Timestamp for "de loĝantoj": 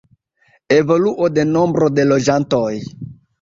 1.99-2.73